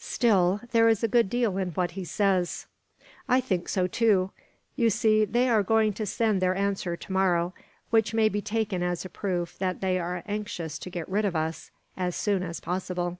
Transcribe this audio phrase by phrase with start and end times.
[0.00, 2.66] Still, there is a good deal in what he says."
[3.28, 4.32] "I think so, too.
[4.74, 7.54] You see, they are going to send their answer tomorrow,
[7.90, 11.36] which may be taken as a proof that they are anxious to get rid of
[11.36, 13.18] us, as soon as possible."